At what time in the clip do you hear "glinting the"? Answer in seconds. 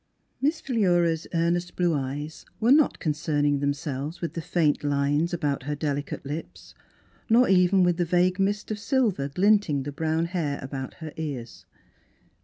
9.29-9.91